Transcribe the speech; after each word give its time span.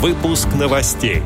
Выпуск 0.00 0.48
новостей. 0.58 1.22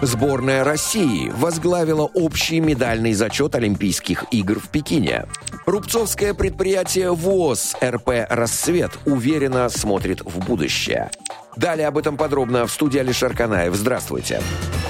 Сборная 0.00 0.64
России 0.64 1.30
возглавила 1.36 2.06
общий 2.14 2.58
медальный 2.58 3.12
зачет 3.12 3.54
Олимпийских 3.54 4.24
игр 4.30 4.58
в 4.58 4.70
Пекине. 4.70 5.26
Рубцовское 5.66 6.32
предприятие 6.32 7.12
ВОЗ 7.12 7.76
РП 7.84 8.26
«Рассвет» 8.30 8.92
уверенно 9.04 9.68
смотрит 9.68 10.22
в 10.22 10.38
будущее. 10.46 11.10
Далее 11.56 11.86
об 11.86 11.98
этом 11.98 12.16
подробно 12.16 12.66
в 12.66 12.72
студии 12.72 12.98
Алишер 12.98 13.36
Канаев. 13.36 13.74
Здравствуйте. 13.74 14.40
Здравствуйте. 14.40 14.81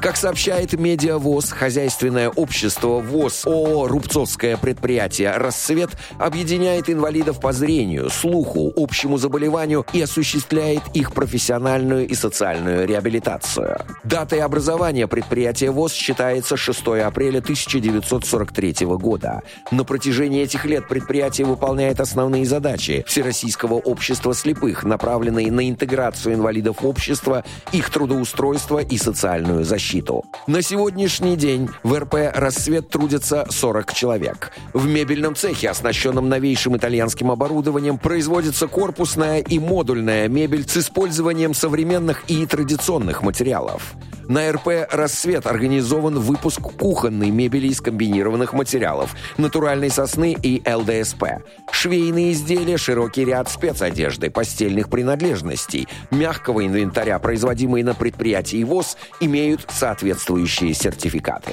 Как 0.00 0.16
сообщает 0.16 0.74
Медиавоз, 0.74 1.50
хозяйственное 1.50 2.28
общество 2.28 3.00
ВОЗ 3.00 3.46
ООО 3.46 3.88
«Рубцовское 3.88 4.56
предприятие 4.56 5.32
«Рассвет» 5.32 5.90
объединяет 6.20 6.88
инвалидов 6.88 7.40
по 7.40 7.52
зрению, 7.52 8.08
слуху, 8.08 8.72
общему 8.76 9.18
заболеванию 9.18 9.84
и 9.92 10.00
осуществляет 10.00 10.82
их 10.94 11.12
профессиональную 11.12 12.06
и 12.06 12.14
социальную 12.14 12.86
реабилитацию. 12.86 13.80
Датой 14.04 14.40
образования 14.40 15.08
предприятия 15.08 15.72
ВОЗ 15.72 15.92
считается 15.94 16.56
6 16.56 16.86
апреля 17.04 17.40
1943 17.40 18.86
года. 18.86 19.42
На 19.72 19.82
протяжении 19.82 20.42
этих 20.42 20.64
лет 20.64 20.86
предприятие 20.86 21.46
выполняет 21.48 21.98
основные 21.98 22.46
задачи 22.46 23.04
Всероссийского 23.08 23.74
общества 23.74 24.32
слепых, 24.32 24.84
направленные 24.84 25.50
на 25.50 25.68
интеграцию 25.68 26.36
инвалидов 26.36 26.82
в 26.82 26.86
общество, 26.86 27.42
их 27.72 27.90
трудоустройство 27.90 28.78
и 28.78 28.96
социальную 28.96 29.64
защиту 29.64 29.87
защиту. 29.88 30.24
На 30.46 30.62
сегодняшний 30.62 31.36
день 31.36 31.68
в 31.82 31.98
РП 31.98 32.14
«Рассвет» 32.34 32.88
трудятся 32.90 33.46
40 33.48 33.94
человек. 33.94 34.52
В 34.74 34.86
мебельном 34.86 35.34
цехе, 35.34 35.70
оснащенном 35.70 36.28
новейшим 36.28 36.76
итальянским 36.76 37.30
оборудованием, 37.30 37.98
производится 37.98 38.66
корпусная 38.66 39.40
и 39.40 39.58
модульная 39.58 40.28
мебель 40.28 40.68
с 40.68 40.76
использованием 40.76 41.54
современных 41.54 42.24
и 42.28 42.44
традиционных 42.46 43.22
материалов. 43.22 43.94
На 44.28 44.52
РП 44.52 44.86
«Рассвет» 44.90 45.46
организован 45.46 46.18
выпуск 46.18 46.60
кухонной 46.60 47.30
мебели 47.30 47.68
из 47.68 47.80
комбинированных 47.80 48.52
материалов, 48.52 49.16
натуральной 49.38 49.88
сосны 49.88 50.36
и 50.42 50.62
ЛДСП. 50.70 51.42
Швейные 51.72 52.32
изделия, 52.32 52.76
широкий 52.76 53.24
ряд 53.24 53.48
спецодежды, 53.48 54.28
постельных 54.28 54.90
принадлежностей, 54.90 55.88
мягкого 56.10 56.66
инвентаря, 56.66 57.18
производимые 57.18 57.82
на 57.82 57.94
предприятии 57.94 58.62
ВОЗ, 58.64 58.98
имеют 59.20 59.64
соответствующие 59.70 60.74
сертификаты. 60.74 61.52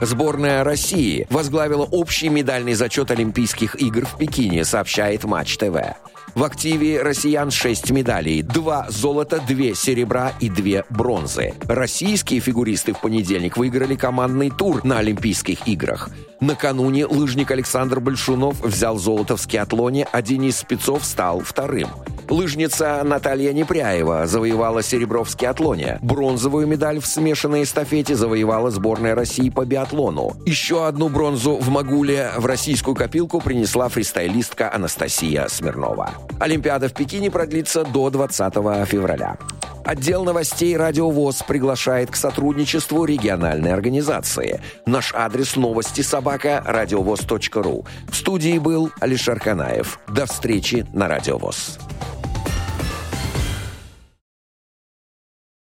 Сборная 0.00 0.64
России 0.64 1.26
возглавила 1.30 1.84
общий 1.84 2.28
медальный 2.28 2.74
зачет 2.74 3.10
Олимпийских 3.10 3.80
игр 3.80 4.04
в 4.04 4.16
Пекине, 4.18 4.64
сообщает 4.64 5.24
Матч 5.24 5.56
ТВ. 5.56 5.76
В 6.34 6.42
активе 6.42 7.00
россиян 7.00 7.52
6 7.52 7.90
медалей. 7.92 8.42
2 8.42 8.86
золота, 8.90 9.40
2 9.46 9.74
серебра 9.74 10.32
и 10.40 10.48
2 10.50 10.84
бронзы. 10.90 11.54
Российские 11.68 12.40
фигуристы 12.40 12.92
в 12.92 13.00
понедельник 13.00 13.56
выиграли 13.56 13.94
командный 13.94 14.50
тур 14.50 14.84
на 14.84 14.98
Олимпийских 14.98 15.68
играх. 15.68 16.10
Накануне 16.40 17.06
лыжник 17.06 17.52
Александр 17.52 18.00
Большунов 18.00 18.60
взял 18.60 18.98
золото 18.98 19.36
в 19.36 19.40
скиатлоне, 19.40 20.08
а 20.10 20.22
Денис 20.22 20.58
Спецов 20.58 21.04
стал 21.04 21.40
вторым. 21.40 21.88
Лыжница 22.28 23.02
Наталья 23.04 23.52
Непряева 23.52 24.26
завоевала 24.26 24.82
серебро 24.82 25.24
в 25.24 25.30
скиатлоне. 25.30 25.98
Бронзовую 26.02 26.66
медаль 26.66 27.00
в 27.00 27.06
смешанной 27.06 27.64
эстафете 27.64 28.14
завоевала 28.14 28.70
сборная 28.70 29.14
России 29.14 29.50
по 29.50 29.64
биатлону. 29.64 30.32
Еще 30.46 30.86
одну 30.86 31.08
бронзу 31.08 31.56
в 31.56 31.68
Магуле 31.68 32.30
в 32.36 32.46
российскую 32.46 32.94
копилку 32.94 33.40
принесла 33.40 33.88
фристайлистка 33.88 34.72
Анастасия 34.72 35.46
Смирнова. 35.48 36.10
Олимпиада 36.40 36.88
в 36.88 36.94
Пекине 36.94 37.30
продлится 37.30 37.84
до 37.84 38.10
20 38.10 38.54
февраля. 38.86 39.36
Отдел 39.84 40.24
новостей 40.24 40.74
«Радио 40.78 41.10
ВОЗ» 41.10 41.42
приглашает 41.46 42.10
к 42.10 42.16
сотрудничеству 42.16 43.04
региональной 43.04 43.72
организации. 43.72 44.62
Наш 44.86 45.12
адрес 45.14 45.56
новости 45.56 46.00
собака 46.00 46.62
радиовоз.ру. 46.64 47.84
В 48.08 48.16
студии 48.16 48.58
был 48.58 48.90
Алишер 49.00 49.38
Канаев. 49.38 50.00
До 50.08 50.24
встречи 50.24 50.86
на 50.94 51.06
«Радио 51.06 51.36
ВОЗ». 51.36 51.78